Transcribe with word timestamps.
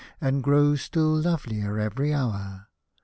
And 0.19 0.41
grow 0.41 0.73
still 0.73 1.09
lovelier 1.15 1.77
every 1.77 2.11
hour. 2.11 2.65